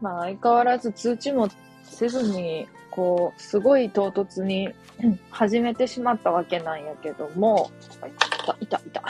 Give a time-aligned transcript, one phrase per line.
[0.00, 1.48] まあ相変わらず通知も
[1.82, 4.70] せずに、こう、すごい唐突に
[5.30, 7.98] 始めてしまったわけなんやけども、い
[8.46, 9.02] た、いた、いた。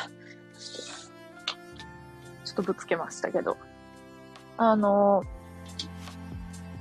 [2.45, 3.57] ちょっとぶつけましたけど。
[4.57, 5.23] あの、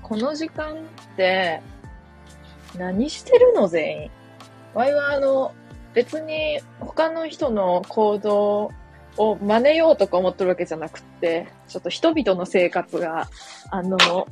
[0.02, 0.78] この時間っ
[1.18, 1.62] て、
[2.78, 4.12] 何してるの全員？
[4.74, 5.54] わいはあの、
[5.94, 8.72] 別に他の人の行動
[9.18, 13.30] を真似ようとか思ってるわけじゃなくって、ちょっと人々の生活が、
[13.72, 14.28] あの、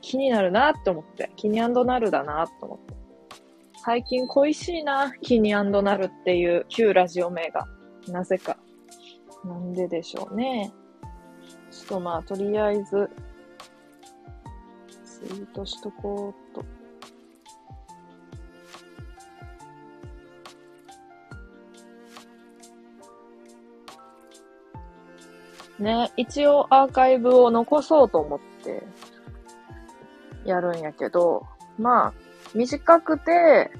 [0.00, 2.94] 気になるなって思って、気になるだなと思って。
[3.84, 5.62] 最近恋しいな、気にな
[5.96, 7.66] るっていう旧ラジオ名が。
[8.08, 8.56] なぜか。
[9.44, 10.72] なんででしょうね。
[11.70, 13.10] ちょっとまあ、とりあえず、
[15.04, 16.43] ツイートしとこう
[25.84, 28.82] ね、一応アーカイブを残そうと思って
[30.46, 31.46] やるんやけど、
[31.78, 32.12] まあ、
[32.54, 33.70] 短くて、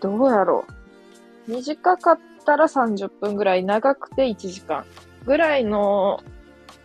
[0.00, 0.64] どうやろ
[1.48, 1.50] う。
[1.50, 4.84] 短かったら30分ぐらい、長くて1時間
[5.26, 6.22] ぐらいの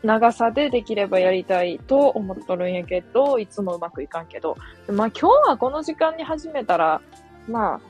[0.02, 4.58] 長さでできればやりたいと思っとるんやけど、いつもうまくいかんけど。
[4.88, 7.02] まあ今日はこの時間に始めたら、
[7.48, 7.82] まあ、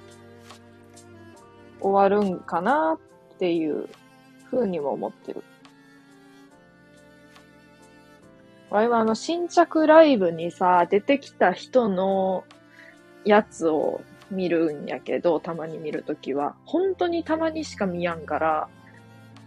[1.80, 2.98] 終わるんかな
[3.34, 3.88] っていう
[4.52, 5.42] 風にも思ってる。
[8.76, 12.44] わいはあの新着ライブにさ、出てきた人の
[13.23, 16.56] やつを見るんやけど、たまに見るときは。
[16.66, 18.68] 本当にたまにしか見やんから、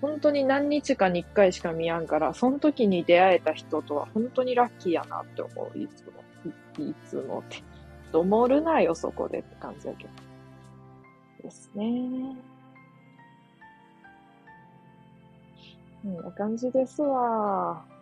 [0.00, 6.12] 本当に何日かに一回しか見やんから、その時に出会えた人とは本当にラッキーやなって思う、いつも。
[6.78, 7.62] いいつもって。
[8.10, 10.10] どもるなよ、そこでって感じやけど。
[11.42, 12.34] ですね。
[16.02, 17.97] こんな感じですわ。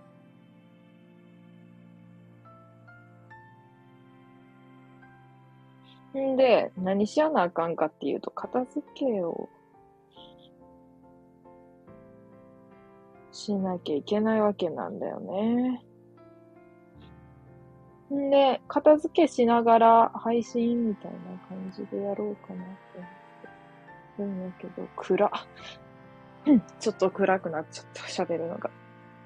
[6.17, 9.49] んで、何しやなあかんかっていうと、片付けを
[13.33, 15.85] しなきゃいけないわけなんだよね。
[18.15, 21.19] んで、片付けしながら配信みたいな
[21.49, 23.09] 感じでやろうかなって思っ
[24.17, 25.31] てるんやけど、暗。
[26.81, 28.71] ちょっと暗くなっちゃった、喋るのが。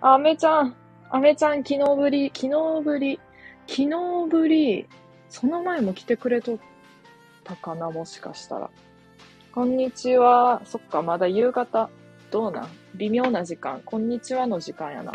[0.00, 0.74] あ、アメちゃん、
[1.10, 3.20] アメちゃん昨日ぶり、昨日ぶり、
[3.66, 3.88] 昨日
[4.28, 4.88] ぶり、
[5.28, 6.58] その前も来てくれとっ
[7.50, 8.70] たかな、もしかしたら。
[9.52, 10.62] こんにちは。
[10.64, 11.90] そっか、まだ夕方。
[12.30, 12.68] どうなん？
[12.94, 13.82] 微妙な時間。
[13.84, 15.12] こんにちはの時間やな。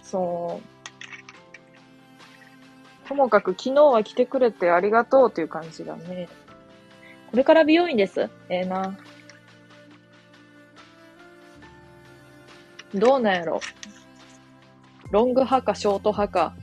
[0.00, 0.60] そ
[3.04, 3.08] う。
[3.08, 6.28] ともかく昨日は来てくれてありがとうっていう感じだね。
[7.32, 8.30] これから美容院です？
[8.48, 8.96] ええな。
[12.94, 13.60] どうなんやろ？
[15.10, 16.54] ロング派かショート派か。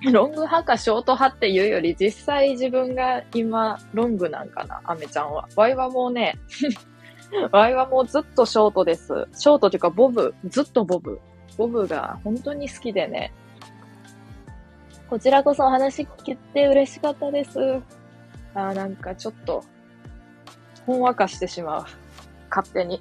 [0.12, 5.46] ロング派かショート派っていうより、実際自分が今、ロングなんかな、アメちゃんは。
[5.56, 6.38] ワイはもうね、
[7.52, 9.08] ワイはもうずっとショートです。
[9.34, 10.34] ショートっていうか、ボブ。
[10.46, 11.20] ずっとボブ。
[11.58, 13.32] ボブが本当に好きでね。
[15.10, 17.58] こちらこそお話聞けて嬉しかったです。
[18.54, 19.62] あーなんかちょっと、
[20.86, 21.84] ほんわかしてしまう。
[22.48, 22.98] 勝手に。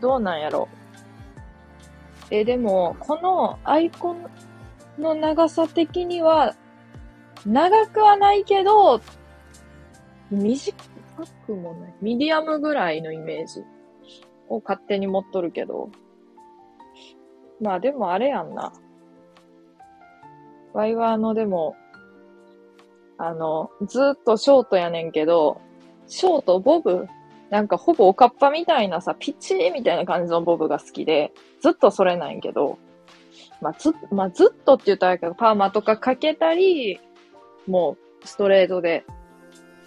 [0.00, 0.87] どうなんやろう
[2.30, 4.26] え、でも、このアイコン
[4.98, 6.54] の長さ的には、
[7.46, 9.00] 長くはないけど、
[10.30, 10.76] 短
[11.46, 11.94] くもない。
[12.02, 13.62] ミディアムぐらいのイメージ
[14.48, 15.90] を勝手に持っとるけど。
[17.60, 18.72] まあでもあれやんな。
[20.74, 21.76] ワイはあの、でも、
[23.16, 25.60] あの、ずっとショートやねんけど、
[26.06, 27.06] ショート、ボブ、
[27.50, 32.78] なんかほぼおかっぱみたいなさ、ピッチーみたいな感じのボブが好きで、ずっとそれなんけど、
[33.60, 37.00] まあ、ず、まあ、ずっとって言ったらあれけど、パーマとかかけたり、
[37.66, 39.04] もう、ストレートで、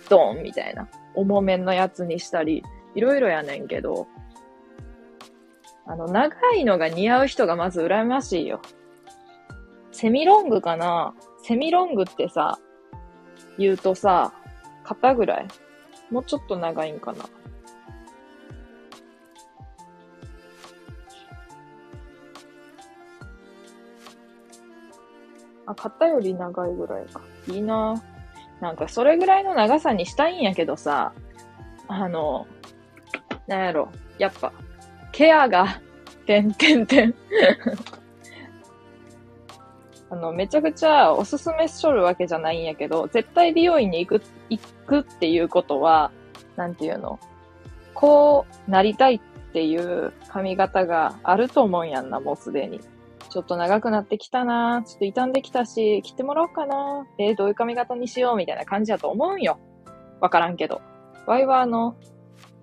[0.09, 2.63] ドーンみたいな、重めのやつにしたり、
[2.95, 4.07] いろいろやねんけど、
[5.85, 8.61] あの、長いのが似合う人がまず羨ましいよ。
[9.91, 11.13] セミロングかな？
[11.43, 12.59] セミロングってさ、
[13.57, 14.33] 言うとさ、
[14.83, 15.47] 肩ぐらい？
[16.09, 17.25] もうちょっと長いんかな？
[25.71, 27.21] あ、肩より長いぐらいか。
[27.47, 28.01] いいな
[28.59, 31.13] なんかそれぐらいの長さにしたいんやけどさ、
[31.87, 32.45] あの、
[33.47, 34.53] なんやろ、やっぱ、
[35.11, 35.81] ケアが、
[36.25, 37.15] てんてんてん。
[40.11, 46.11] あの、めちゃくちゃおすすめしとるわけじゃないんやけど、絶対美容院に行く、行くっていうことは、
[46.55, 47.19] なんていうの
[47.93, 49.19] こうなりたいっ
[49.53, 52.79] ていう髪型があると思うんやんな、もうすでに。
[53.31, 59.57] ちょっと長くなってきたなちょっと傷んできたし、切ってもらおうかなえー、どういう髪型にしようみたいな感じだと思うんよ。
[60.19, 60.81] わからんけど。
[61.25, 61.95] ワイはあの、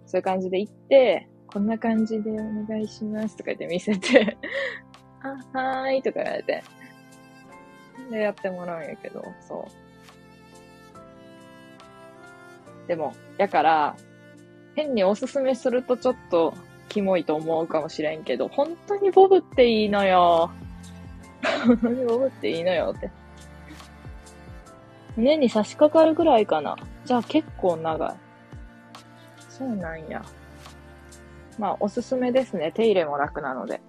[0.04, 2.34] そういう感じで行って、こんな感じでお
[2.66, 4.36] 願いしますとか言って見せて
[5.54, 6.62] あ、はーいとか言われて。
[8.10, 9.66] で、やってもらうんやけど、そ
[12.84, 12.88] う。
[12.88, 13.96] でも、やから、
[14.76, 16.52] 変におすすめするとちょっと
[16.88, 20.50] キモいと思うかもしれんけど、本当にボブっていいのよ。
[21.66, 23.10] 本当にボブっていいのよって。
[25.16, 26.76] 胸に差し掛かるぐらいかな。
[27.04, 28.16] じゃあ結構長い。
[29.48, 30.24] そうなんや。
[31.58, 32.70] まあ、おすすめですね。
[32.72, 33.80] 手入れも楽なので。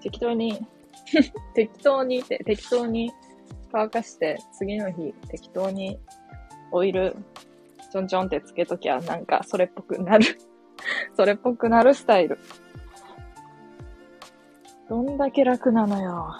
[0.00, 0.66] 適当に
[1.54, 3.12] 適当にって、適当に
[3.72, 5.98] 乾かして、次の日適当に
[6.70, 7.16] オイル
[7.90, 10.26] ちょんちょんってつけときゃ、なんかそれっぽくなる
[11.16, 12.38] それっぽくなるスタイル。
[14.88, 16.38] どんだけ楽なのよ。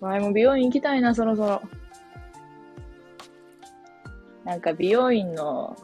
[0.00, 1.62] 前も美容院行きたいな、そろそろ。
[4.44, 5.76] なんか美容院の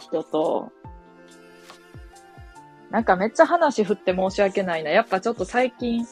[0.00, 0.72] 人と、
[2.90, 4.90] なんかめっちゃ話振って申し訳ないな。
[4.90, 6.06] やっぱちょっと最近、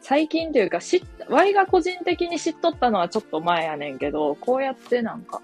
[0.00, 5.42] 最近というか、知っ、ワイが個人的に知っとったのはちょっと前やねんけど、こうやってなんか、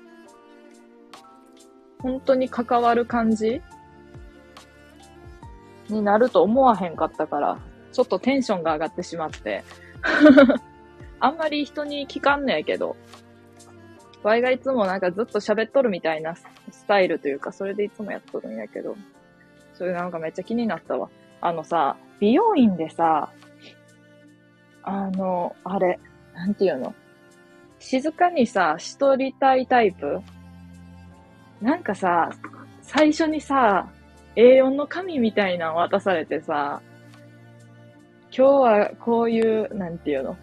[2.02, 3.62] 本当に関わる感じ？
[5.88, 7.58] になると思わへんかったから、
[7.92, 9.64] ちょっとテンションが上がってしまって。
[11.18, 12.96] あんまり人に聞かんねえけど、
[14.22, 16.46] ワイがいつもなんかずっと喋っとるみたいなス
[16.86, 18.96] タイルというか、それでいつもやっとるんやけど、
[19.74, 21.10] それなんかめっちゃ気になったわ。
[21.40, 23.30] あのさ、美容院でさ、
[24.82, 25.98] あの、あれ、
[26.34, 26.94] なんていうの？
[27.78, 30.20] 静かにさ、しとりたいタイプ？
[31.60, 32.30] なんかさ、
[32.82, 33.88] 最初にさ、
[34.36, 36.80] A4 の紙みたいなの渡されてさ、
[38.36, 40.36] 今日はこういう、なんていうの？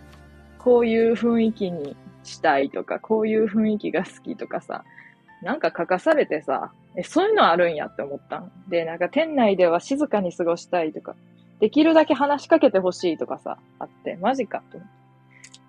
[0.60, 4.84] こういう雰囲気にしたいとか、こういう雰囲気が好きとかさ、
[5.42, 8.52] なんか書かされてさ、え、そういうのあるんやって思ったん。
[8.68, 11.16] で、なんか店内では静かに過ごしたいとか、
[11.60, 14.80] できるだけ話しかけてほしいとかさ、あって、マジかと。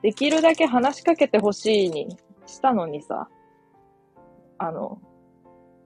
[0.03, 2.17] できるだけ話しかけてほしいに
[2.47, 3.29] したのにさ、
[4.59, 5.01] あの、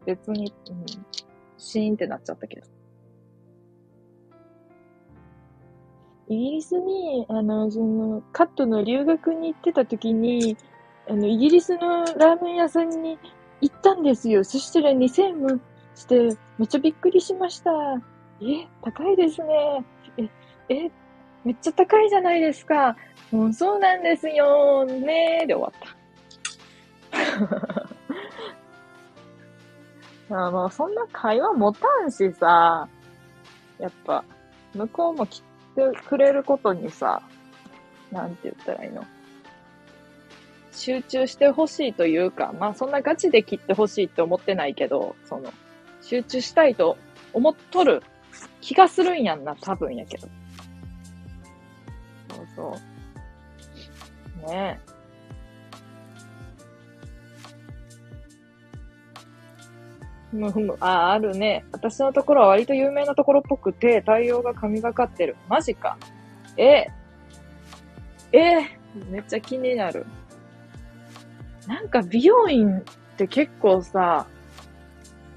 [0.06, 0.86] 別に、うん、
[1.58, 2.66] シーンってなっちゃったけど。
[6.28, 10.56] イギリスに、あの、その、カットの留学に行ってた時に、
[11.08, 13.18] あの、イギリスのラーメン屋さんに
[13.60, 14.44] 行ったんですよ。
[14.44, 15.60] そしたら2000円も
[15.94, 17.70] して、めっちゃびっくりしました。
[18.40, 19.84] え、高いですね。
[20.16, 20.90] え、え、
[21.44, 22.96] めっちゃ高いじゃないですか。
[23.30, 24.84] もうそうなんですよ。
[24.84, 25.80] ねーで終わっ
[27.10, 27.81] た。
[30.32, 32.88] あの、そんな会話持たんしさ、
[33.78, 34.24] やっぱ、
[34.74, 35.46] 向こうも来て
[36.08, 37.22] くれることにさ、
[38.10, 39.04] なんて言ったらいいの？
[40.72, 45.52] 集中してほしいというか、まあそんなガチで切ってほしいって思ってないけど、その、
[46.00, 46.96] 集中したいと
[47.32, 48.02] 思っとる
[48.60, 50.28] 気がするんやんな、多分やけど。
[52.34, 52.78] そうそ
[54.46, 54.50] う。
[54.50, 54.91] ねえ。
[60.80, 61.64] あ、あるね。
[61.72, 65.36] 私のところは割と有名なところっぽくて、対応が神がかってる。
[65.48, 65.96] マジか。
[66.56, 66.86] え
[68.32, 70.06] えめっちゃ気になる。
[71.66, 72.82] なんか美容院っ
[73.16, 74.26] て結構さ、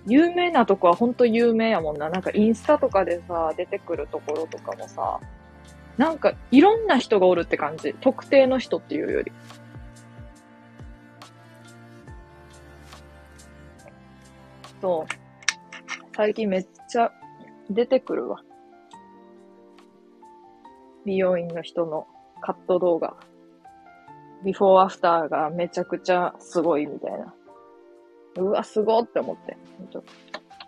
[0.08, 2.10] 有名なとこはほんと有名やもんな。
[2.10, 5.20] なんかインスタとかでさ、出てくるところとかもさ、
[5.98, 7.96] なんかいろんな人がおるって感じ。
[8.02, 9.32] 特定の人っていうより。
[14.86, 16.15] そう。
[16.15, 17.12] 最近めっちゃ
[17.72, 18.44] 出てくるわ。
[21.08, 22.06] 美容院の人の
[22.39, 23.18] カット動画。
[24.44, 27.34] ビフォーアフターがめちゃくちゃすごいみたいな。
[28.38, 29.58] うわ、すごって思って。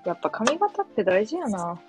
[0.03, 1.79] やっぱ髪型って大事やな。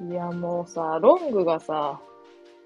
[0.00, 2.00] いや、もうさ、ロングがさ、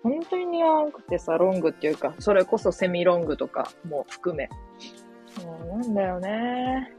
[0.02, 4.48] 本当に似合わなくてさ、ロングっていうか、それこそセミロングとかも含め。
[5.44, 6.92] もうなんだよね。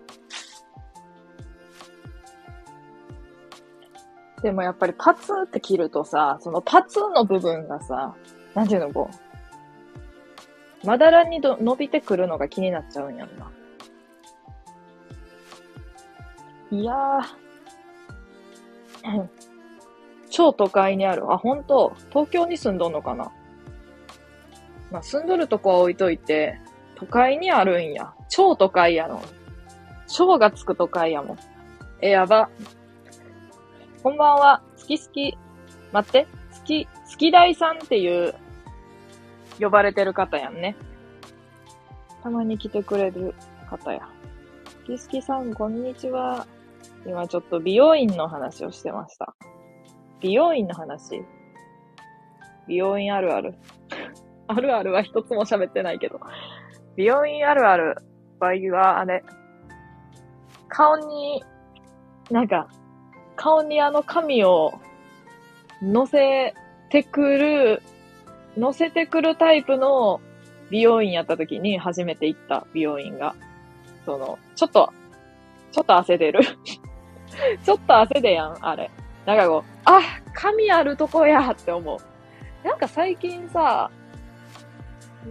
[4.41, 8.15] でもやっぱりパツって切るとさ、そのパツの部分がさ、
[8.55, 9.09] なんていうのこ
[10.83, 13.51] う、まだらにど伸びてくるのが気になっちゃうんやんな。
[16.71, 19.40] いやー。
[20.31, 21.31] 超都会にある。
[21.31, 21.93] あ、本当？
[22.09, 23.31] 東京に住んどんのかな？
[24.89, 26.59] まあ、住んどるとこは置いといて、
[26.95, 28.13] 都会にあるんや。
[28.29, 29.21] 超都会やの。
[30.07, 31.37] 超がつく都会やもん。
[32.01, 32.49] え、やば。
[34.01, 34.61] こんばんは。
[34.79, 35.37] 好き好き。
[35.91, 36.27] 待って。
[36.57, 38.33] 好き、好き大さんっていう
[39.59, 40.75] 呼ばれてる方やんね。
[42.23, 43.33] たまに来てくれる
[43.69, 44.07] 方や。
[44.87, 46.47] 好き好きさん、こんにちは。
[47.05, 49.33] 今ちょっと美容院の話をしてました。
[50.21, 51.23] 美容院の話
[52.67, 53.55] 美容院あるある。
[54.47, 56.19] あるあるは一つも喋ってないけど。
[56.95, 57.95] 美容院あるある
[58.39, 59.23] 場合は、あれ、
[60.67, 61.43] 顔に、
[62.29, 62.67] なんか、
[63.35, 64.73] 顔にあの髪を
[65.81, 66.53] 乗せ
[66.89, 67.81] てくる、
[68.57, 70.21] 乗せてくるタイプの
[70.69, 73.35] 美容院やった時に初めて行った美容院が、
[74.05, 74.93] その、ちょっと、
[75.71, 76.41] ちょっと汗出る
[77.63, 78.91] ちょっと汗でやん、あれ。
[79.25, 80.01] なんかこう、あ、
[80.33, 82.67] 髪あるとこやって思う。
[82.67, 83.89] なんか最近さ、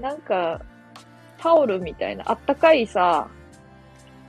[0.00, 0.60] なんか、
[1.38, 3.28] タオルみたいな、あったかいさ、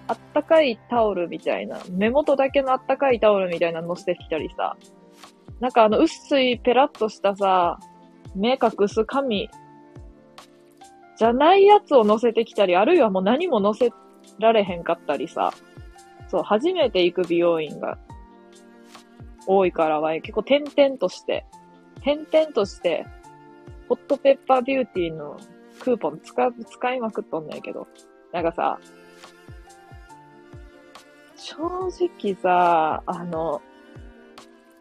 [0.08, 4.76] あったかいタオルみたいな、目元だけのあったかいタオルみたいなの乗せてきたりさ、
[5.60, 7.80] なんかあの薄いペラッとしたさ、
[8.36, 9.50] 目隠す髪
[11.18, 13.92] じゃないやつを乗せてきたり、あるいはもう何も乗せ
[14.40, 15.54] られへんかったりさ、
[16.30, 17.98] そう、初めて行く美容院が
[19.48, 21.46] 多いからは、結構点々として、
[22.02, 23.06] 点々として、
[23.90, 25.38] ホットペッパービューティーの
[25.80, 27.88] クーポン使、使いまくっとんねんけど、
[28.32, 28.80] なんかさ、
[31.36, 33.62] 正直さ、あの、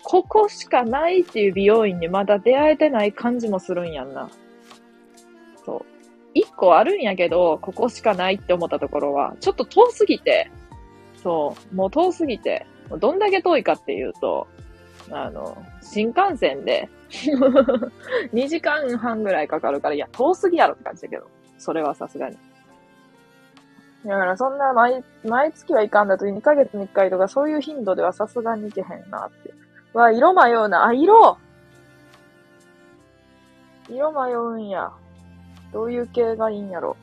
[0.03, 4.31] ここしかないっていう美容院にまだ出会えてない感じもするんやんな。
[5.65, 5.87] そう。
[6.35, 10.51] 一個あるんやけど、ここしかないって思ったところは、ちょっと遠すぎて、
[11.23, 12.67] そう、もう遠すぎて、
[12.99, 14.47] どんだけ遠いかっていうと、
[15.11, 21.29] あの、新幹線で 2時間半ぐらいかかるから、いや、遠すぎやろって感じだけど、
[21.59, 22.37] それはさすがに。
[24.05, 29.53] だからそんな毎、毎月はいかんだと2ヶ月に1回とかそういう頻度ではさすがにいけへんなって。
[29.93, 30.87] わ、色迷うな。
[30.87, 31.37] あ、色
[33.89, 34.91] 色迷うんや。
[35.73, 36.97] どういう系がいいんやろ。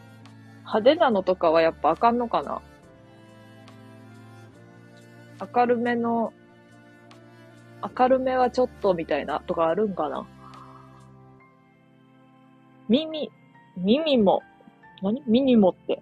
[0.61, 2.61] 派手なのとかはやっぱあかんのかな
[5.53, 6.33] 明るめの、
[7.97, 10.27] 明るめはちょっとみたいなとかあるんかな
[12.89, 13.29] 耳、
[13.77, 14.41] 耳も、
[15.01, 15.21] 何？
[15.27, 16.01] ミニモって。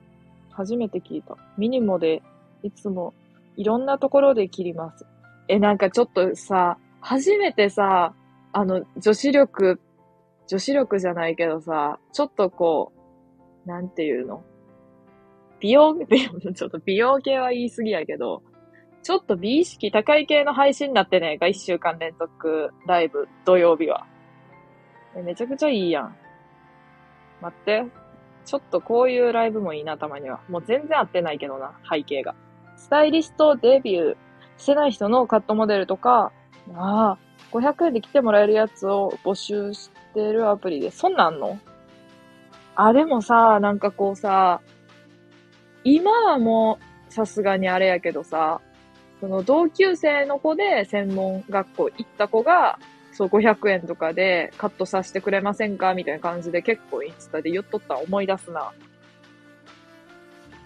[0.51, 1.35] 初めて聞いた。
[1.57, 2.21] ミニモで、
[2.63, 3.13] いつも、
[3.57, 5.05] いろんなところで切ります。
[5.47, 8.13] え、なんかちょっとさ、初めてさ、
[8.53, 9.81] あの、女子力、
[10.47, 12.93] 女子力じゃないけどさ、ちょっとこ
[13.65, 14.43] う、なんていうの？
[15.59, 18.43] 美容、美容、ちょっと美容系は言い過ぎやけど、
[19.05, 24.07] ちょっと美意識高い系の配信になってねえか、一週間連続ライブ、土曜日は。
[25.23, 26.15] めちゃくちゃいいやん。
[27.39, 27.85] 待って。
[28.45, 30.39] ちょっとこういうライブもいいな、たまには。
[30.49, 32.33] もう全然合ってないけどな、背景が。
[32.77, 34.15] スタイリストデビュー
[34.57, 36.31] してない人のカットモデルとか、
[36.73, 37.17] ああ、
[37.51, 41.59] 500円で来てもらえるやつを募集してるアプリで、そんなんの？
[42.73, 44.61] あ、でもさ、なんかこうさ、
[45.83, 48.61] 今はもう、さすがにあれやけどさ、
[49.19, 52.79] その同級生の子で専門学校行った子が、
[53.13, 58.73] そう500円とかでカットさせてくれませんかみたいな感じで結構インスタで言っとった思い出すな。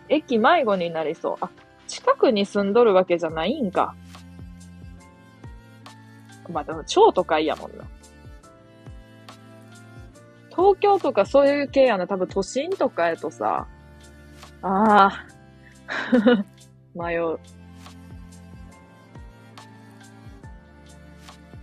[0.09, 1.35] 駅迷子になりそう。
[1.41, 1.49] あ、
[1.87, 3.95] 近くに住んどるわけじゃないんか。
[6.51, 7.85] まあでも超都会やもんな。
[10.49, 12.07] 東京とかそういう系やな。
[12.07, 13.67] 多分都心とかやとさ、
[14.61, 15.25] ああ、
[16.95, 17.39] 迷う。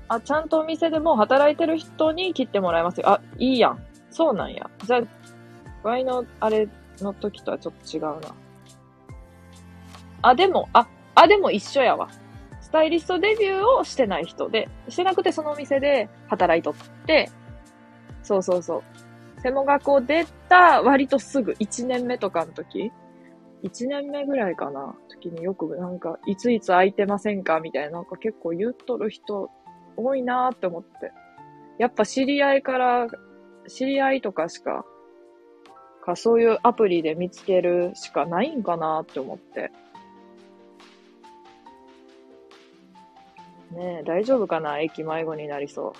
[0.09, 3.09] あ、ちゃんとお店でも働いてる人に切ってもらいますよ。
[3.09, 3.79] あ、いいやん。
[4.11, 4.71] そうなんや。
[4.85, 5.03] じゃあ、
[5.83, 6.69] ワイのあれ
[7.01, 8.35] の時とはちょっと違うな。
[10.23, 12.09] あ、でも、あ、あ、でも一緒やわ。
[12.61, 16.75] スタイリストデビューをしてない人で、してなくてそのお店で働いとっ
[17.07, 17.31] て、
[18.23, 19.41] そうそうそう。
[19.41, 22.91] 専門学校出た割とすぐ、1年目とかの時、
[23.63, 29.51] 1年目ぐらいかな、時によくなんか、いついつ空いてませんかみたいな、なんか結構言っとる人
[29.97, 31.13] 多いなって思って。
[31.79, 33.07] やっぱ知り合いから、
[33.69, 34.85] 知り合いとかしか、
[36.05, 39.73] かそういうアプリで見つけるしかないんかなって思って。
[43.73, 44.81] ねえ、大丈夫かな？
[44.81, 45.93] 駅迷子になりそう。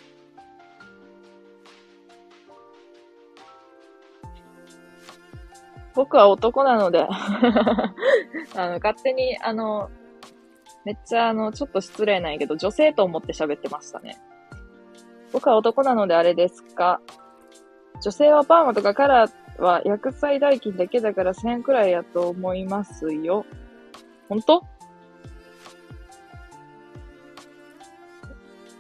[5.95, 7.07] 僕は男なので
[8.55, 9.91] あの、勝手に、あの、
[10.87, 14.17] めっちゃあの、ちょっと失礼なんやけど、女性と思って喋ってましたね。
[15.33, 17.01] 僕は男なのであれですか？
[18.01, 23.45] 女性はパーマとかカラーは薬剤代金だけだから1000円くらいやと思いますよ。
[24.29, 24.63] ほんと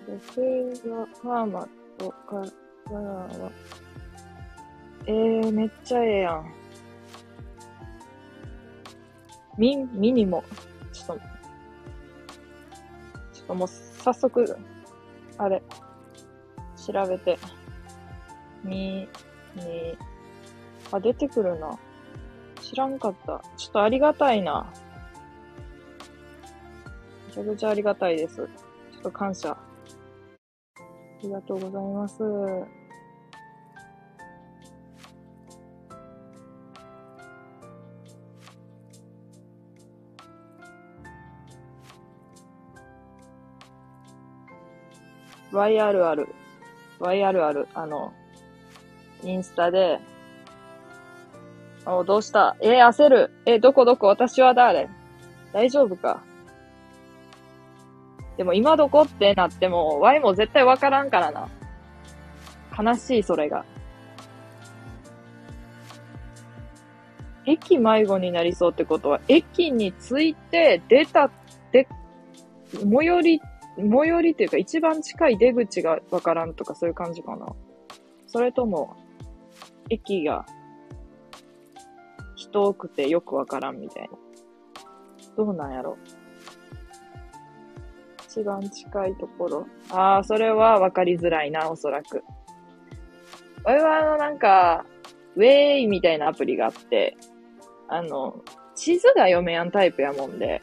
[0.09, 3.51] 女性がパーマとかからは、
[5.07, 6.53] えー、めっちゃええやん。
[9.59, 10.45] ミ、ミニも、
[13.47, 14.57] と、もう早速、
[15.39, 15.63] あれ、
[16.77, 17.39] 調べて、
[18.65, 19.09] み、
[19.55, 19.97] に、
[20.93, 21.79] あ、出てくるな。
[22.61, 23.43] 知らんかった。
[23.57, 24.73] ちょっとありがたいな。
[27.29, 28.37] めちゃくちゃありがたいです。
[28.37, 28.49] ちょっ
[29.03, 29.51] と感謝。
[29.51, 29.59] あ
[31.23, 32.76] りがとうございます。
[45.57, 46.27] YRR。
[47.01, 47.67] YRR。
[47.75, 48.13] あの、
[49.23, 49.99] インスタで、
[51.87, 52.57] お、どうした？
[52.61, 53.31] えー、焦る。
[53.47, 53.85] えー、どこ？
[53.85, 54.07] どこ？
[54.09, 54.89] 私は誰？
[55.53, 56.23] 大丈夫か？
[58.37, 61.49] でも今どこってなっても、Y も絶対わからんからな。
[62.79, 63.65] 悲しい、それが。
[67.47, 71.31] 駅迷子になりそうってことは、駅に着いて出た、
[71.73, 71.89] で、
[72.73, 73.41] 最寄り、
[73.77, 77.47] 最寄りっていうか一番近い出口がわからんとかそういう感じかな。
[78.27, 78.97] それとも、
[79.89, 80.45] 駅が
[82.35, 84.11] 人多くてよくわからんみたいな。
[85.37, 85.99] どうなんやろ
[88.29, 89.67] 一番近いところ。
[89.91, 92.23] ああ、それはわかりづらいな、おそらく。
[93.65, 94.85] 俺はあの、なんか、
[95.37, 97.17] ウェイみたいなアプリがあって、
[97.89, 98.43] あの、
[98.75, 100.63] 地図が読めやんタイプやもんで、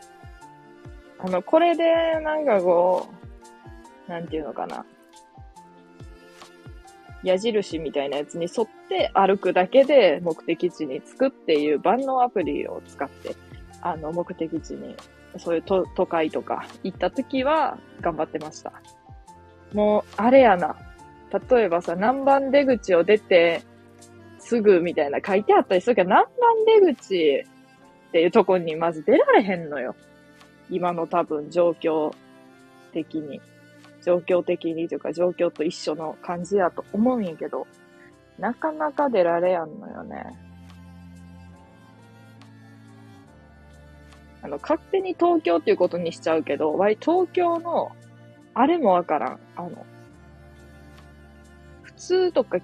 [1.24, 1.84] あの、これで、
[2.20, 3.08] なんかこ
[4.08, 4.86] う、なんていうのかな。
[7.24, 13.38] 矢印みたいなやつに沿って歩くだけで目的地に着くっていう万能アプリを使って、
[13.82, 14.98] あの、目的地に、
[15.38, 18.74] そういう都都会とか行った時は頑張ってました。
[19.74, 20.76] もう、あれやな。
[21.50, 23.62] 例えばさ、何番出口を出て、
[24.40, 26.32] すぐみたいな書いてあったりするけど、何番
[26.82, 27.46] 出口
[28.10, 29.96] っていうとこにまず出られへんのよ。
[30.70, 32.14] 今の多分状況
[32.92, 33.42] 的に。
[34.04, 37.66] 状況的にというか状況と一緒の感じやと思うんやけど、
[38.38, 40.38] なかなか出られやんのよね。
[44.42, 47.92] あの、勝手に東京っていうことにしちゃうけど、わい東京の、
[48.54, 49.40] あれもわからん。
[49.56, 49.86] あの、
[51.84, 52.58] 普通とか、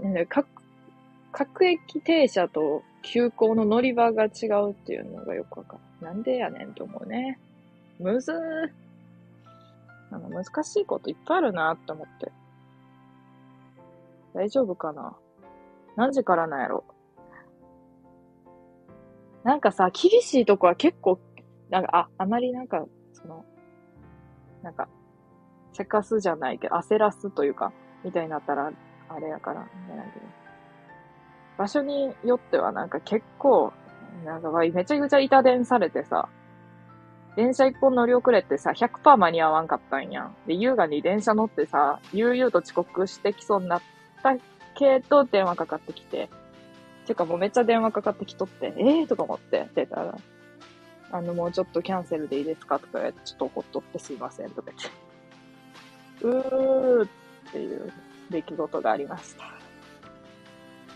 [0.00, 0.46] ね、各、
[1.30, 5.89] 各駅停車と急行の乗り場が違うっていうのがよくわかる。
[6.00, 7.38] なんでやねんと思うね。
[7.98, 8.36] むずー。
[10.10, 12.32] なんか難しいこといっぱいあるなって思って。
[14.34, 15.16] 大丈夫かな
[15.96, 16.84] 何時からなんやろ
[19.44, 21.18] なんかさ、厳しいとこは結構、
[21.70, 23.44] なんか、あ、あまりなんか、その、
[24.62, 24.88] なんか、
[25.72, 27.72] せかすじゃないけど、焦らすというか、
[28.04, 28.70] みたいになったら、
[29.08, 30.26] あれやから、ね、なけど。
[31.56, 33.72] 場所によってはなんか結構、
[34.24, 36.28] なんかめちゃくちゃ板伝されてさ、
[37.36, 40.36] 電車一本乗り遅れてさ、100%間に合わんかったんやん。
[40.46, 43.82] で、優雅に電車乗ってさ、悠々と遅刻してきそうになっ
[44.22, 44.36] た
[44.74, 46.28] けど、電話かかってきて。
[47.06, 50.18] てかもうめっちゃ電話かかってきとって、えーとか思って、出たら、
[51.12, 54.70] あの、もうちょっとキャンセルでいいですかとか言われて、ちょっと怒っとってすいませんとか
[56.20, 56.50] 言って。
[56.50, 57.08] うーっ
[57.52, 57.92] ていう
[58.30, 59.44] 出来事がありました。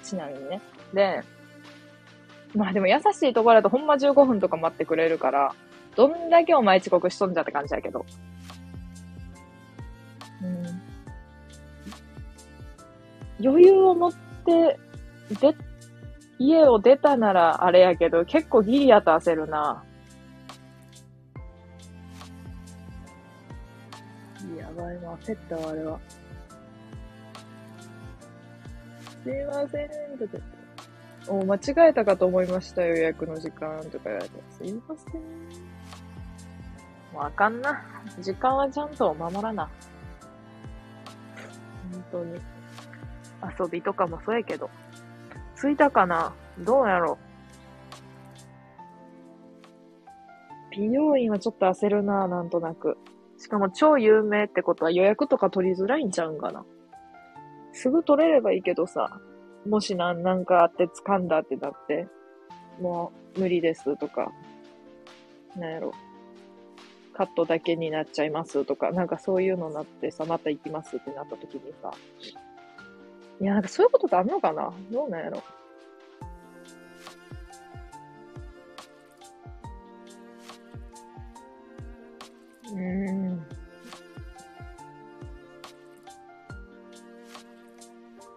[0.03, 0.61] ちなみにね。
[0.92, 1.22] で、
[2.54, 5.54] まあでも優しいところだとほんま15分とか待ってくれるから、
[5.96, 8.04] どんだけお前遅刻しとんじゃって感じだけど。
[10.42, 10.82] うん。
[13.44, 14.78] 余裕を持って、
[15.40, 15.56] で、
[16.38, 19.82] 家を出たならあれやけど、結構ギリやと焦るな。
[24.58, 25.98] やばいな、焦ったわ、あれは。
[29.24, 29.88] すいません、
[30.18, 30.38] とか
[31.26, 31.60] お間違
[31.90, 34.42] えたかと思いましたよ、予約の時間とか言われて。
[34.50, 35.22] すいません。
[37.12, 37.82] もうあかんな。
[38.20, 39.70] 時間はちゃんと守らな。
[41.92, 42.40] 本当に。
[43.58, 44.68] 遊びとかもそうやけど。
[45.60, 46.32] 着いたかな？
[46.58, 47.18] どうやろ
[50.70, 52.98] 美容院はちょっと焦るな、なんとなく。
[53.38, 56.64] しかも超有名ってことは予約とか取りづらいんちゃうんかな？
[57.72, 59.20] すぐ取れればいいけどさ、
[59.66, 62.07] もしなんなんかあって掴んだってなって、
[62.81, 64.31] もう無理ですとか、
[65.57, 65.92] なんやろ、
[67.14, 71.92] カットだけになっちゃいますとか、なんかそういうのになってさ、また行きますってなった時にさ、
[73.40, 74.72] いや、なんかそういうことってあんのかな？
[74.92, 75.42] どうなんやろ？
[82.72, 83.46] うーん。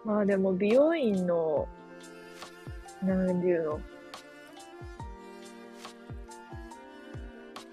[0.08, 1.68] まあでも美容院の、
[3.02, 3.80] なんていうの、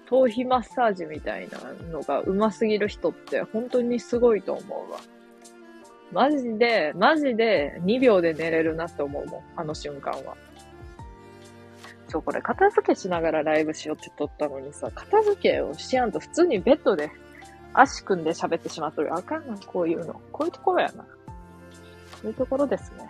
[0.04, 1.58] 頭皮マッサージみたいな
[1.90, 5.00] のが上手すぎる人って本当にすごいと思うわ。
[6.12, 10.36] マジで、マジで2秒で寝れるなって思うもん、あの瞬間は。
[12.08, 17.10] ちょ、これ片付けしながらライブしようって撮ったのにさ、片付けをしやんと普通にベッドで
[17.72, 19.14] 足組んで喋ってしまっとる。
[19.14, 20.20] あかんな、こういうの。
[20.32, 21.06] こういうところやな。
[22.16, 23.08] こういうところですね。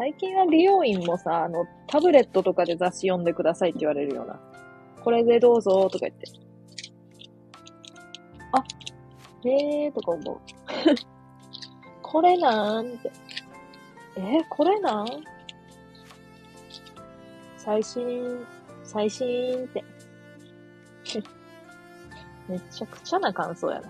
[0.00, 4.40] 最近は美容院もさ、あの、タブレットとかで雑誌読んでくださいって言われるような。
[5.04, 6.26] これでどうぞとか言って。
[8.52, 8.64] あ、
[9.46, 10.38] へえーとか思う。
[12.00, 13.12] これなーんって。
[14.20, 15.06] えー、これなん？
[17.56, 18.46] 最新、
[18.84, 19.82] 最新って。
[22.46, 23.88] めちゃくちゃな感想やな。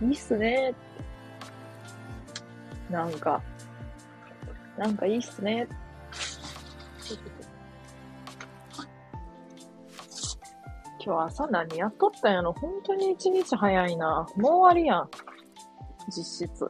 [0.00, 0.74] いいっすね
[2.88, 3.42] なんか、
[4.78, 5.68] なんかいいっすね
[11.08, 14.26] 今日朝何やっとったんやろ本当に一日早いな。
[14.36, 15.08] もう終わりやん。
[16.14, 16.68] 実質。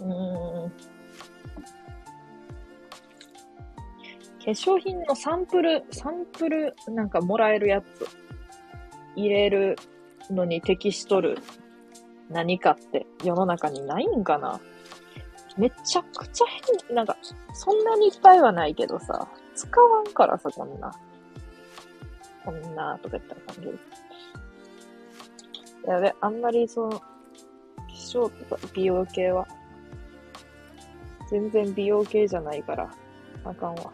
[0.00, 0.08] うん。
[4.44, 8.08] 化粧品のサンプル、サンプルなんかもらえるやつ
[9.14, 9.76] 入れる
[10.30, 11.38] のに適しとる
[12.28, 14.58] 何かって世の中にないんかな
[15.58, 16.46] めちゃくちゃ
[16.86, 17.16] 変、なんか、
[17.52, 20.92] そんなにいっぱいはないけどさ、使わんからさ、こんな。
[22.44, 23.78] こんな、とか言ったら感じる。
[25.84, 27.04] やべ、あんまりその、化
[27.88, 29.48] 粧とか美容系は、
[31.28, 32.90] 全然美容系じゃないから、
[33.44, 33.92] あかんわ。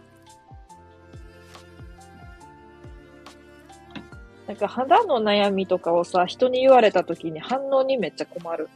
[4.46, 8.68] なんか肌の悩みとかをさ、人に言われた時に反応にめっちゃ困る。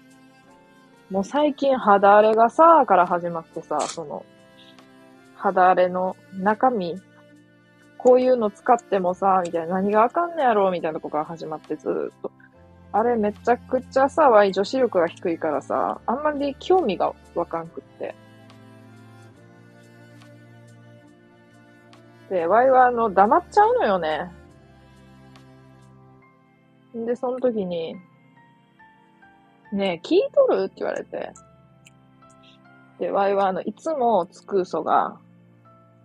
[1.11, 4.27] もう最近肌荒れがさ、から始まってさ、その、
[5.37, 7.01] 肌荒れの中身、
[7.97, 12.31] こういうの使ってもさ、みたいな、何があかんねやろ、みたいなとこから始まってずっと。
[12.93, 18.15] あれめちゃくちゃさ、ワイ女子力が低いからさ、あんまり興味がわかんくって。
[22.29, 24.31] で、ワイはあの、黙っちゃうのよね。
[26.95, 27.95] で、その時に、
[29.73, 30.65] ねえ、聞いとる？
[30.65, 31.33] って言われて。
[32.99, 35.19] で、ワイはあの、いつもつく嘘が、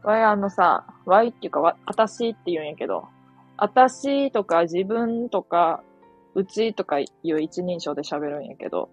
[0.04, 3.08] ワイあのさ、ワイっていうか、わ、あたしって言うんやけど、
[3.58, 5.82] あたしとか自分とか、
[6.36, 8.90] うちとかいう一人称で喋るんやけど、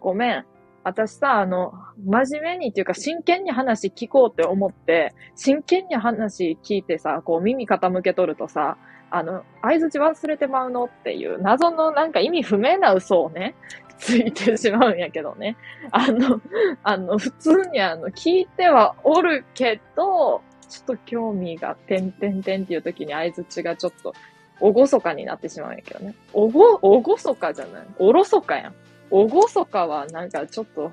[0.00, 0.44] ごめん。
[0.84, 1.72] 私さ、あの、
[2.04, 8.78] 真面目にっていうか真剣に話聞こうって思って、真剣に話聞いてさ、こう耳傾けとるとさ、
[9.10, 13.54] あの、合図忘れてまうのっていう謎のなんか意味不明な嘘をね、
[13.98, 15.56] ついてしまうんやけどね。
[15.90, 16.40] あの、
[16.82, 24.14] あの、普通にあの、聞いてはおるけど、ちょっと興味が、てんてんてんっていう時に合図がちょっと、
[24.60, 26.14] おごそかになってしまうんやけどね。
[26.32, 27.82] おご、おごそかじゃない。
[27.98, 28.74] おろそかやん。
[29.10, 30.92] おごそかはなんかちょっと、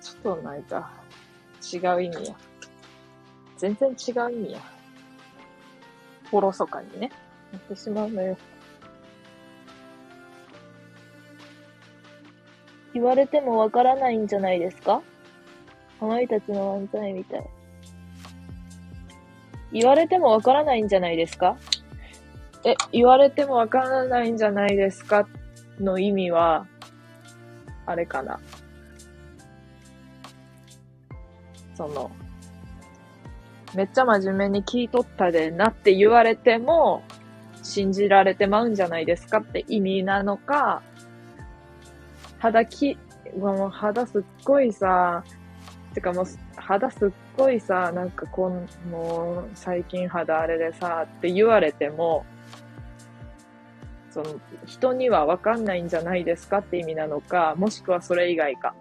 [0.00, 0.92] ちょっとなんか、
[1.72, 2.34] 違う意味や。
[3.56, 4.60] 全然違う意味や。
[6.30, 7.10] おろそかにね。
[7.52, 8.36] なってしまうのよ。
[12.94, 15.02] 言われてもわからないんじゃないですか？
[16.00, 17.44] かまいたちの漫才みたい。
[19.72, 21.56] 言われてもわからないんじゃないですか？
[22.64, 25.28] え、言われてもわからないんじゃないですか
[25.78, 26.66] の意味は、
[27.86, 28.40] あれかな？
[31.76, 32.10] その、
[33.74, 37.04] めっちゃ真面目に聞いとったでなって言われても、
[37.68, 40.82] 信じられてまうんじゃないですかって意味なのか、
[42.38, 42.96] 肌き、
[43.38, 45.22] もう肌すっごいさ、
[45.92, 46.24] てかもう
[46.56, 52.24] 肌すっごいさ、なんかこん、もう最近肌荒れでさって言われても、
[54.10, 58.74] その人にはわかんないんじゃないですかって意味なのか、もしくはそれ以外か。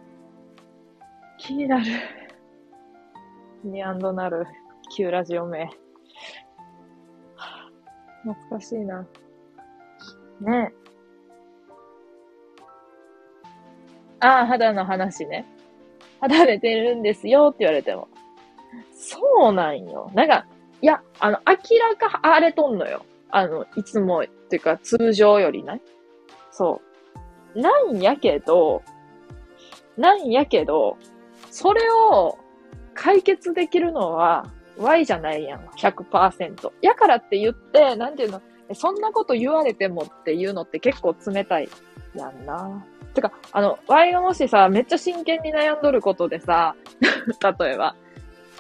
[1.37, 1.85] 気になる。
[3.65, 4.45] ニアンドなる、
[4.95, 5.69] 旧ラジオ名。
[8.33, 9.05] 懐かしいな。
[10.41, 10.73] ね
[14.19, 15.45] ああ、肌の話ね。
[16.19, 18.07] 肌荒れてるんですよって言われても。
[18.93, 20.11] そうなんよ。
[20.13, 20.47] なんか、
[20.81, 23.05] いや、あの、明らか荒れとんのよ。
[23.29, 25.81] あの、いつも、っていうか通常よりね。
[26.51, 26.81] そ
[27.55, 27.59] う。
[27.59, 28.81] なんやけど、
[29.97, 30.97] なんやけど、
[31.51, 32.37] それを
[32.93, 35.61] 解決できるのは Y じゃないやん。
[35.77, 36.71] 100%。
[36.81, 38.41] やからって言って、なんていうの、
[38.73, 41.69] そんなこと言われてもっていうのって結構冷たい
[42.15, 42.85] やんな。
[43.13, 46.75] てか、あの、Y がもしさ、めっちゃ真剣に悩んどることでさ、
[47.59, 47.95] 例えば、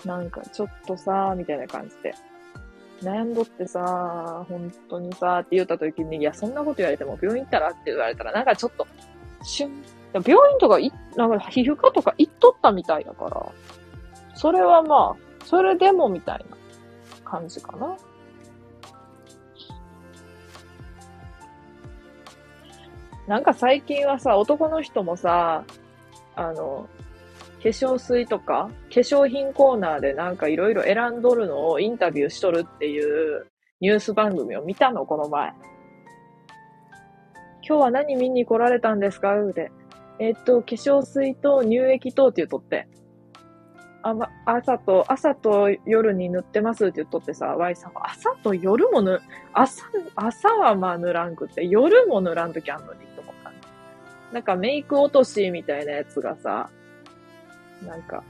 [0.05, 2.13] なんかちょっとさ、みたいな感じで。
[3.01, 8.87] 悩んどってさ、本当にさ、って言った時に、いや、そんなこと言われても病院行ったらって言われたら、なんかちょっと、
[9.43, 13.45] しゅん、病院とかい、なんか皮膚科とか行っとったみたいだから、
[14.33, 16.57] それはまあ、それでもみたいな
[17.23, 17.95] 感じかな。
[23.27, 25.63] なんか最近はさ、男の人もさ、
[26.35, 26.89] あの、
[27.63, 33.47] 化粧水とか、化粧品コーナーでなんかいろいろ選んどるのをインタビューしとるっていう
[33.79, 35.53] ニュース番組を見たの、この前。
[37.65, 39.41] 今日は何見に来られたんですか？
[39.41, 39.71] って。
[40.19, 42.89] えっと、化粧水と乳液とって言うとって。
[44.03, 49.19] あ、ま、朝と、朝と夜に塗ってますって言っとってさ、ワイさんは朝と夜も塗、
[49.53, 53.51] 朝、朝はまあ塗らんくって、夜も塗らんときあんのにと思った。
[54.33, 56.69] なんかメイク落としみたいなやつがさ、
[57.85, 58.23] なんか、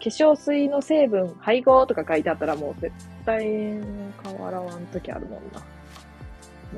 [0.00, 2.94] 化粧水の成分配合とか書いてあったらもう絶
[3.26, 3.82] 対変
[4.38, 5.60] わらんときあるもんな。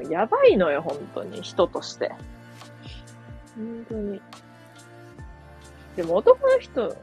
[0.03, 1.43] もうやばいのよ、本当に。
[1.43, 2.11] 人として。
[3.55, 4.21] 本当に。
[5.97, 6.97] でも男の人、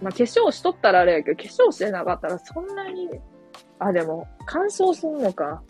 [0.00, 3.08] まあ、化粧しとったらあれやけど、化粧してなかったらそんなに、
[3.78, 5.62] あ、でも、乾燥すんのか。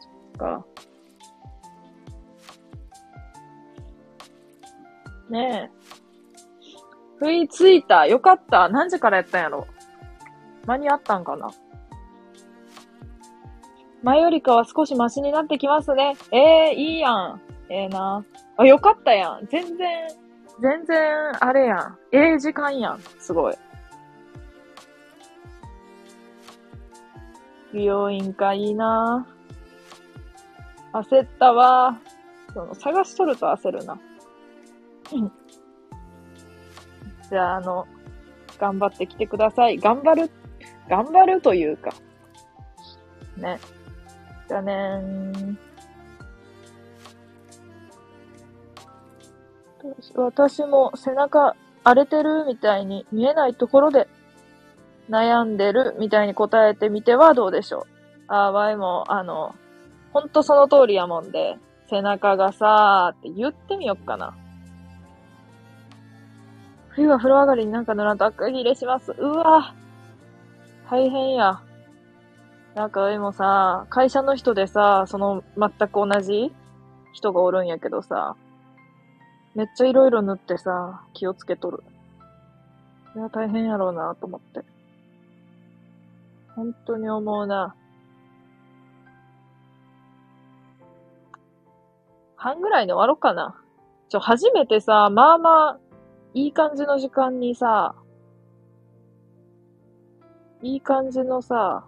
[0.00, 0.66] そっか。
[5.30, 5.78] ねえ。
[7.18, 8.06] 不意ついた。
[8.06, 8.68] よかった。
[8.68, 9.66] 何時からやったんやろ
[10.66, 11.50] 間に合ったんかな
[14.02, 16.16] 前よりかは少しマシになってきますね。
[16.30, 16.38] え
[16.70, 17.40] えー、いいやん。
[17.68, 18.24] ええー、な。
[18.56, 19.46] あ、よかったやん。
[19.50, 20.08] 全然、
[20.60, 21.98] 全然、あれやん。
[22.12, 23.00] ええ時間やん。
[23.18, 23.54] すごい。
[27.72, 29.26] 美容院かいいな
[30.92, 31.98] 焦ったわ。
[32.54, 33.98] その、探しとると焦るな。
[37.28, 37.86] じゃあ、あの、
[38.58, 39.76] 頑張ってきてください。
[39.78, 40.30] 頑張る、
[40.88, 41.90] 頑張るというか。
[43.36, 43.60] ね。
[44.48, 45.56] じゃあねー。
[50.14, 51.54] 私も背中
[51.84, 54.08] 荒れてるみたいに見えないところで
[55.08, 57.82] 悩んでるみたいに答えてみてはどうでしょう。
[58.28, 59.54] あー、わいも、あの、
[60.12, 61.56] ほんとその通りやもんで、
[61.88, 64.36] 背中がさーって言ってみよっかな。
[66.90, 69.12] 冬は風呂上がりになんか塗らんと赤切れします。
[69.12, 69.74] うわ
[70.90, 71.60] 大変や。
[72.74, 76.52] なんか今さ、会社の人でさ、その全く同じ
[77.12, 78.36] 人がおるんやけどさ、
[79.54, 81.82] めっちゃ色々塗ってさ、気をつけとる。
[83.16, 84.64] いや、大変やろうなと思って。
[86.58, 87.76] 本当に思うな。
[92.34, 93.62] 半ぐらいで終わろうかな。
[94.08, 95.78] ちょ、初めてさ、まあまあ、
[96.34, 97.94] いい感じの時間にさ、
[100.60, 101.84] いい感じのさ、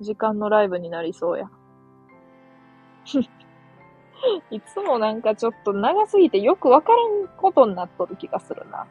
[0.00, 1.48] 時間のライブになりそうや。
[4.50, 8.88] いつもなんかちょっと長すぎてよくわからんことになっとる気がするな。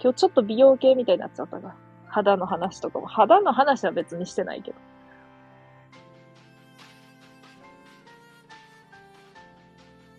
[0.00, 1.74] 今日ちょっと美容系みたいになっちゃったが。
[2.10, 3.06] 肌の話とかも。
[3.06, 4.76] 肌の話は別にしてないけど。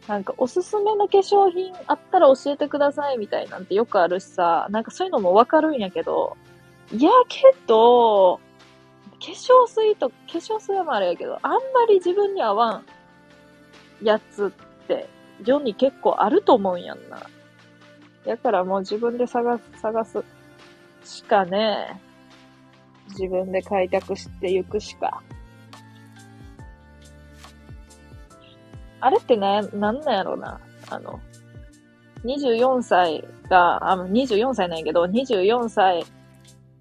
[0.08, 6.36] なんかおすすめの化粧品あったら教えてくださいみたいなんてよくあるしさ、なんかそういうのもわかるんやけど、
[6.92, 8.42] いやけど、化
[9.28, 12.86] 粧水と、化粧水はあれやけど、あんまり自分に合わん
[14.04, 15.08] やつって
[15.46, 17.22] 世に結構あると思うんやんな。
[18.26, 20.24] だからもう自分で探す、探す
[21.04, 22.02] しかね、
[23.10, 25.22] 自分で開拓していくしか。
[29.00, 30.60] あれってね、なんなんやろうな。
[30.90, 31.20] あの、
[32.24, 36.06] 24歳が、あ、24歳なんやけど、24歳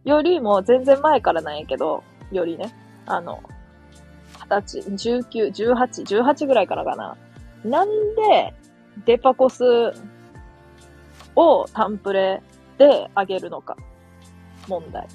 [0.04, 2.74] よりも全然前からなんやけど、よりね、
[3.06, 3.42] あの、
[4.48, 7.16] 20歳、19、18、18ぐらいからかな。
[7.64, 8.54] なんで、
[9.06, 9.64] デパコス
[11.36, 12.42] をタンプレ
[12.78, 13.76] であげるのか。
[14.70, 15.06] 問題。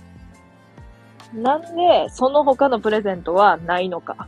[1.33, 4.27] なんで、その他のプレゼントはないのか。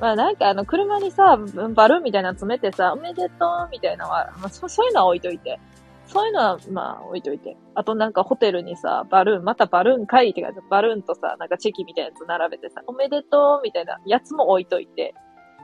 [0.00, 1.36] まあなんかあの、車にさ、
[1.74, 5.60] バルーンみたいなの詰めてさ、おめでとうみたいなのは、まあそそういうのは置いといて。
[6.06, 7.56] そういうのは、まあ、置いといて。
[7.74, 15.14] あとなんかホテルにさ、バルーン、またバルーンかいって感じバルーンとさ、なんかチェキみたいなやつ並べてさ、おめでとうみたいなやつも置いといて、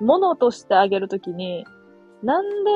[0.00, 1.66] 物としてあげるときに、
[2.22, 2.70] なんで、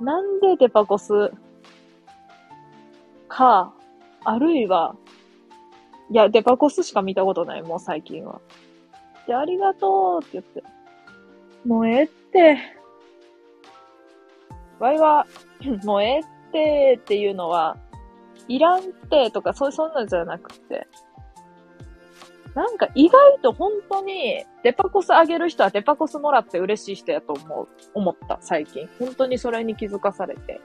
[0.00, 1.30] なんでデパコス
[3.28, 3.72] か、
[4.24, 4.96] あるいは、
[6.10, 8.40] いや、デパコスしか見たことない、もう最近は。
[9.26, 10.62] で、ありがとうって言って。
[11.66, 12.58] もうええって。
[14.78, 15.26] わいは、
[15.84, 17.76] もうええってっていうのは、
[18.48, 20.86] いらんってとか、そう、そんなんじゃなくて。
[22.54, 28.88] なんか意外と本当にデパコスあげる人はデパコスもらって嬉しい人やと思う、思った、最近。
[28.98, 30.60] 本当にそれに気づかされて。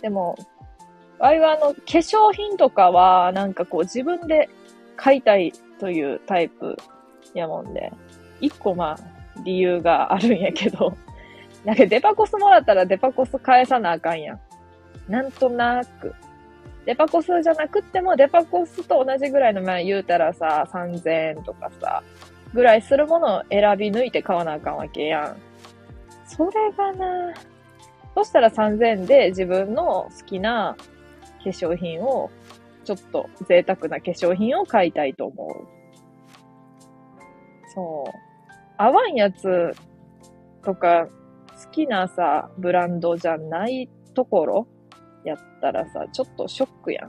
[0.00, 0.36] でも、
[1.18, 4.48] あいはあの、化粧品とかは、なんかこう自分で
[4.96, 6.76] 買いたいというタイプ
[7.34, 7.92] やもんで、
[8.40, 8.98] 一個まあ、
[9.44, 10.96] 理由があるんやけど、
[11.64, 14.40] なんかデパコスもらったらデパコス返さなあかんやん。
[15.08, 16.14] なんとなく。
[16.86, 22.02] デパコスじゃなくっても、デパコスと同じぐらいの前言うたらさ、3000円とかさ、
[22.54, 25.36] ぐらいするものを選び抜いて買わなあかんわけやん。
[26.24, 27.34] それがな
[28.14, 30.76] そしたら3000円で自分の好きな
[31.42, 32.30] 化粧品を、
[32.84, 35.66] ちょっと贅沢な化粧品を買いたいと思う。
[37.74, 38.12] そう。
[38.76, 39.72] 合わんやつ
[40.64, 41.06] とか、
[41.64, 44.66] 好きなさ、ブランドじゃないところ
[45.24, 47.08] やったらさ、ちょっとショックやん。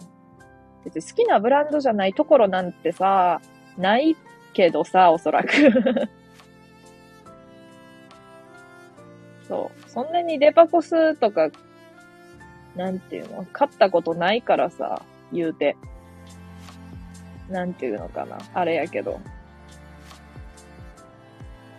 [0.83, 3.41] 別に好きなブランドじゃないところなんてさ、
[3.77, 4.15] ない
[4.53, 5.49] けどさ、おそらく
[9.47, 9.80] そう。
[9.93, 11.49] そんなにデパコスとか、
[12.77, 15.01] なんていうの、買ったことないからさ、
[15.33, 15.75] 言うて。
[17.49, 18.37] なんていうのかな。
[18.53, 19.19] あれやけど。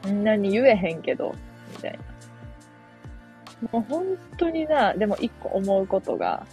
[0.05, 1.35] みんなに言えへんけど、
[1.71, 1.99] みたいな。
[3.73, 6.45] もう本当にな、でも一個思うことが、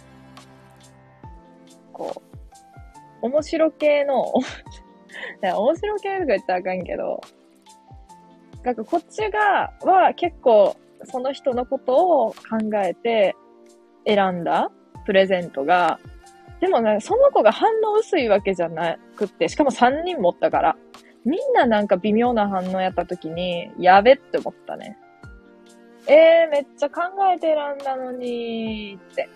[1.92, 2.22] こ
[3.20, 4.32] う、面白系の、
[5.42, 7.20] 面白系とか言ったらあかんけど、
[8.62, 13.36] なんかこっちが、は結構その人のことを考えて
[14.06, 14.70] 選んだ
[15.06, 15.98] プレゼントが、
[16.60, 20.76] でもね、その子が反応薄いわけじゃなくって、しかも3人持ったから、
[21.24, 24.98] みんななんか微妙な反応やった時に、やべって思ったね。
[26.06, 29.28] えー、めっちゃ考えて選んだのにって。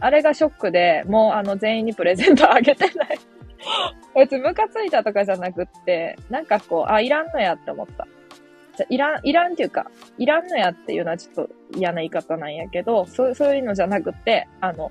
[0.00, 3.18] あれがショックで、もうあの全員にプレゼントあげてない
[4.16, 8.06] 別にムカついたとかじゃなくって、なんかこう、あ、いらんのやって思った。
[8.76, 14.90] じゃ、いらん、いらんっていうか、いらんのやっていうのはちょっと嫌な言い方なんやけど、そう、そういうのじゃなくて、あの、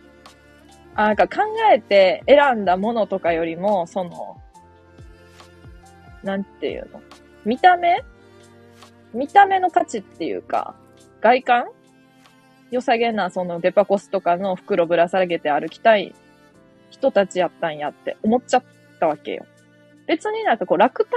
[0.93, 1.41] あなんか考
[1.73, 4.41] えて選んだものとかよりも、その、
[6.23, 7.01] なんていうの？
[7.45, 8.03] 見た目？
[9.13, 10.75] 見た目の価値っていうか、
[11.21, 11.69] 外観？
[12.69, 16.13] 良さげな、そのデパコスとかの袋ぶら下げて歩きたい
[16.89, 18.63] 人たちやったんやって思っちゃっ
[18.99, 19.45] たわけよ。
[20.07, 21.11] 別になんかこう落胆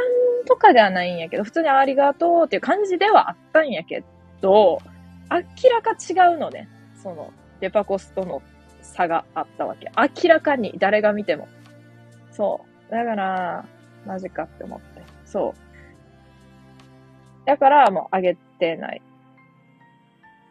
[0.46, 4.04] とかではないんやけど、普通にありがとうっていう感じではあったんやけ
[4.40, 4.80] ど、
[5.30, 6.68] 明らか違うのね。
[7.02, 8.42] その、デパコスとの
[8.82, 9.90] 差があったわけ。
[9.96, 11.48] 明らかに誰が見ても。
[12.30, 12.92] そう。
[12.92, 13.64] だから、
[14.06, 15.02] マジかって思って。
[15.24, 17.46] そう。
[17.46, 19.02] だから、もうあげてない。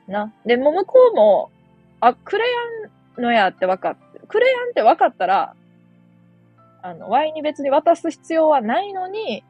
[0.08, 0.34] な。
[0.46, 1.52] で、も向こうも、
[2.00, 5.56] あ、クレヤンのやって分かって、クレヤンって分かったら、
[6.84, 9.44] あの、ワイに別に渡す必要はないのに、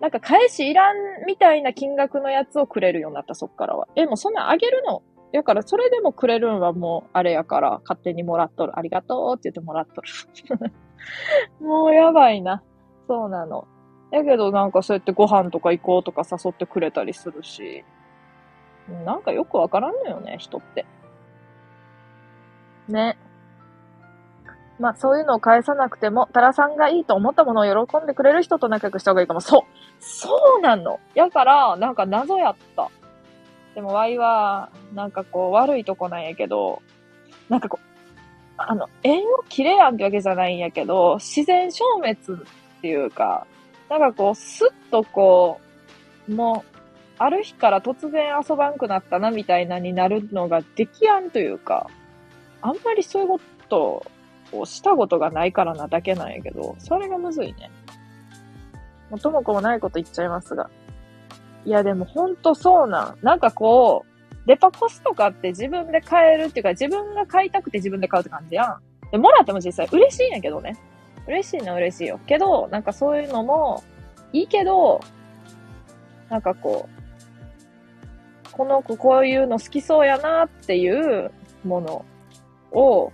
[0.00, 3.88] なんか返しいらんみたいな金額のやつをくれるようになった、そっからは。
[3.96, 5.02] え、もうそんなんあげるの？
[5.32, 8.78] だから、それでもくれるんはもう、あれやから、勝手にもらっとる。
[8.78, 10.08] ありがとうって言ってもらっとる。
[11.64, 12.62] もうやばいな。
[13.08, 13.66] そうなの。
[14.10, 17.82] やけどなんかそうやってご飯とか行こうとか誘ってくれたりするし、
[19.04, 20.84] なんかよくわからんのよね、人って。
[22.88, 23.16] ね。
[24.78, 29.40] まあそういうのを返さなくても、タラさんがいいと思ったものを喜んでくれる人と仲良くした方がいいかも。
[29.40, 29.62] そう
[30.00, 32.90] そうなのやから、なんか謎やった。
[33.74, 36.82] でも、ワイは、なんかこう、悪いとこなんやけど、
[37.48, 37.86] なんかこう、
[38.58, 43.46] あの、縁を切れやんってわけじゃないんやけど、自然消滅っていうか、
[43.88, 45.60] なんかこう、すっとこ
[46.28, 46.72] う、もう、
[47.18, 51.88] ある日から突然遊ばんくなったなみたいなになるのができやんというか、
[52.60, 54.06] あんまりそういうこと
[54.52, 57.70] をしたことがないからなだけなんやけど、それがむずいね。
[59.10, 60.70] もともこもないこと言っちゃいますが。
[61.64, 63.18] いやでもほんとそうなん。
[63.22, 69.10] なんかこう、デパコスとかって自分で買えるっていうか自分が買いたくて自分で買うって感じやん。
[69.10, 70.76] で、もらっても実際嬉しいんやけどね。
[71.26, 72.18] 嬉しいのは嬉しいよ。
[72.26, 73.82] けど、なんかそういうのも
[74.32, 75.00] いいけど、
[76.28, 77.02] なんかこう
[78.52, 81.30] この子こういうの好きそうやなっていう
[81.64, 82.04] もの
[82.72, 83.12] を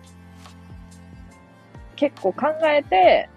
[1.99, 3.28] 結構考えて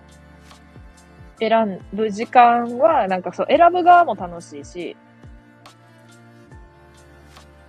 [1.39, 4.95] 選ぶ時間は、なんかそう、選ぶ側も楽しいし、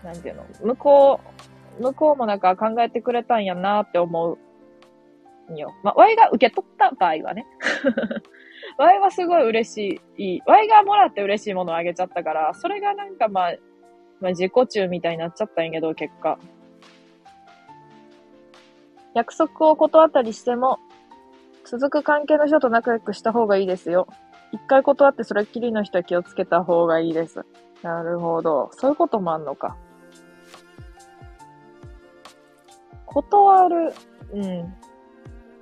[0.05, 1.21] なんていうの、向こ
[1.79, 4.39] う、向こうもなんか考えてくれたんやなって思
[5.49, 5.73] うよ。
[5.83, 7.47] まあ、Y が受け取った場合はね。
[8.77, 10.43] Y はすごい嬉しい。
[10.45, 13.55] Y がもらって嬉しいものをあげちゃったから、それがなんかまあ、
[14.21, 16.39] まあ、自己中みたいになっちゃったんやけど、結果。
[19.15, 20.79] 約束を断ったりしても、
[21.65, 24.09] 続く関係の人と仲良くした方がいいですよ。
[24.53, 27.45] 一回断ってそれっきりの人は気をつけた方がいいです。
[27.83, 28.71] なるほど。
[28.73, 29.77] そういうこともあんのか。
[33.07, 33.93] 断る、
[34.33, 34.75] うん。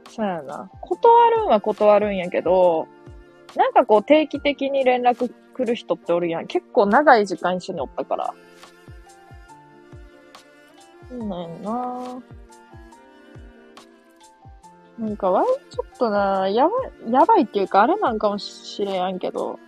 [0.09, 0.70] そうやな。
[0.80, 2.88] 断るんは断るんやけど、
[3.57, 6.46] なんかこう定期的に連絡来る人っておるやん。
[6.46, 8.34] 結構長い時間一緒におったから。
[11.09, 12.22] そうなんやな
[15.01, 16.72] なんか、わい、ちょっとな、やば
[17.09, 19.59] い、やばいっていうか、あれなんかもしれんけど。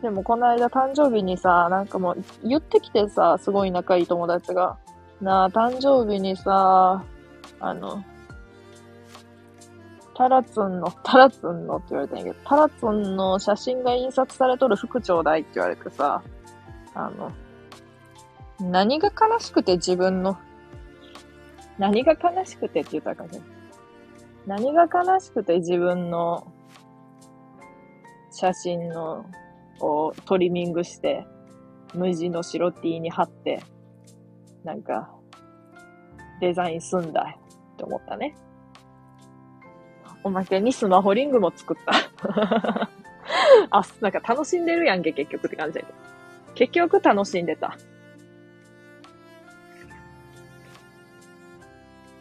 [0.00, 4.78] でも、この間誕生日にさ、なんかもう、言ってきてさ、すごい仲いい友達が。
[5.20, 7.04] なあ、誕生日にさ、
[7.60, 8.02] あの、
[10.14, 16.22] タラツンの、タラツンのって言われたんやけど、タラツンの写真が印刷されとる服ちょうだいって言われてさ、
[16.94, 17.30] あの、
[18.58, 20.38] 何が悲しくて自分の
[21.82, 23.40] 何が悲しくてって言ったかね。
[24.46, 26.46] 何が悲しくて自分の
[28.30, 29.26] 写真の
[29.80, 31.26] をトリミングして、
[31.92, 33.64] 無地の白 T に貼って、
[34.62, 35.10] なんか、
[36.40, 37.36] デザインすんだ
[37.74, 38.36] って思ったね。
[40.22, 42.88] おまけにスマホリングも作った。
[43.70, 45.94] あ、なんか楽しんでるやんけ、結局って感じだけど。
[46.54, 47.76] 結局楽しんでた。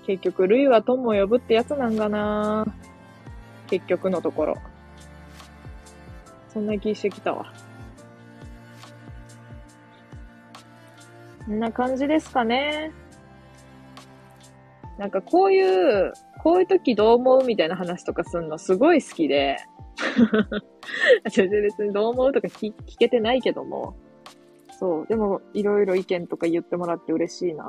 [0.06, 2.66] 結局、類は友を呼ぶってやつなんかな
[3.68, 4.58] 結局のところ。
[6.50, 7.54] そんな気してきたわ。
[11.46, 12.92] こんな感じですかね。
[14.98, 15.62] なんかこうい
[16.08, 19.58] う、こういう時どう思うみたいな話とかすんのすごい好きで。
[21.32, 23.96] 全然別にどう思うとか聞聞けてないけども。
[24.80, 25.08] そう。
[25.08, 27.66] でも、いろいろ意見とか言ってもらって嬉しいな。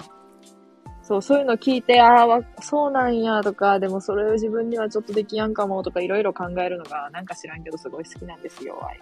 [1.03, 9.01] そう、そういうの聞いて、ああ、そうなんやとか、でもそれを自分にはちょっとできやんかもとかいろいろ考えるのがなんか知らんけどすごい好きなんですよ、愛。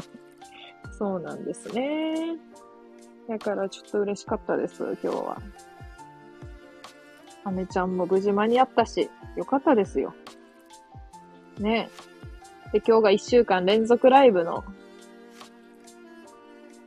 [0.90, 2.36] そうなんですね。
[3.28, 5.42] だからちょっと嬉しかったです、今日は。
[7.44, 10.14] アメちゃんも無事間に合ったし、よかったですよ。
[11.58, 11.90] ね
[12.72, 14.64] で、今日が1週間連続ライブの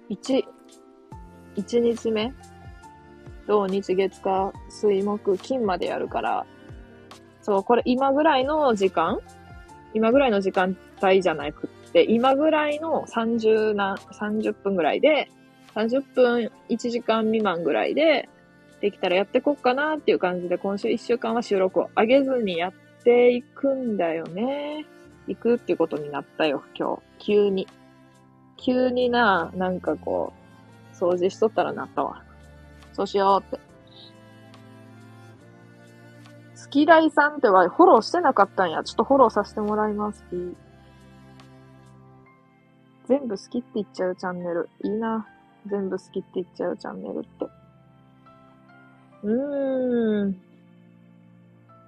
[0.10, 0.44] 1、
[1.56, 2.34] 1日目
[3.48, 6.46] 土日月火水木金までやるから、
[7.42, 9.20] そう、これ今ぐらいの時間？
[9.94, 15.30] 今ぐらいの時間帯じゃなくって、今ぐらいの30な、30分ぐらいで、
[15.76, 18.28] 30分1時間未満ぐらいで、
[18.82, 22.74] できたらやってこっかなっていう感じで、今週1週間は収録を上げずにやっ
[23.04, 24.86] ていくんだよね。
[25.28, 27.02] 行くっていうことになったよ、今日。
[27.20, 27.68] 急に。
[28.58, 30.34] 急にな、なんかこ
[30.94, 32.25] う、掃除しとったらなったわ。
[32.96, 33.66] そうしようって。
[36.64, 38.86] 好きだいさんってはフォローしてなかったんや。
[38.86, 40.24] ちょっとフォローさせてもらいます。
[43.08, 44.70] 全部好きって言っちゃうチャンネル。
[44.84, 45.28] いいな。
[45.68, 47.46] 全部好きって言っちゃうチャンネルって。
[49.24, 50.34] うーん。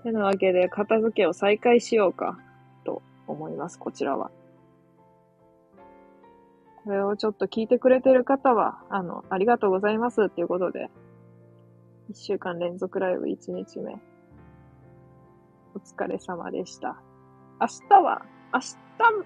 [0.04, 2.38] てなわけで、片付けを再開しようか、
[2.84, 4.30] と思います、こちらは。
[6.88, 10.90] これをちょっと聞いてくれてる方は、あの、ありがとうございますっていうことで、
[12.10, 13.98] 一週間連続ライブ一日目。
[15.76, 16.96] お疲れ様でした。
[17.60, 18.60] 明日は、明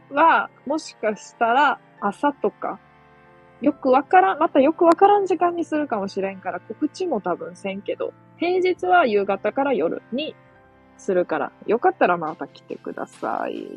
[0.10, 2.80] 日は、もしかしたら朝とか、
[3.62, 10.36] よくわからん、またよくわからん時間にするかもしれんから、告知も多分せんけど、平日は夕方から夜に
[10.98, 13.68] するから、よかったらまた来てください。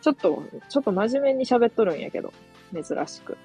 [0.00, 2.32] ちょっと、ちょっと真面目に喋っとるんやけど。
[2.72, 3.36] 珍しく。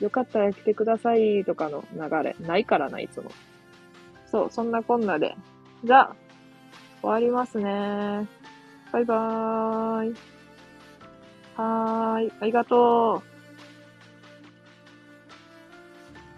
[0.00, 3.30] よかったら来てくださいとかの流れ、ないからな、いつも。
[4.26, 5.36] そう、そんなこんなで。
[5.84, 6.16] じゃあ、
[7.02, 8.26] 終わりますね。
[8.92, 10.14] バイバーイ。
[11.56, 13.22] はーい、ありがと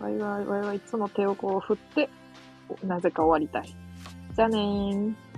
[0.00, 0.02] う。
[0.02, 2.08] バイバイ、バイバイ、いつも手をこう振って、
[2.84, 3.74] なぜか終わりたい。
[4.34, 5.31] じゃあねー。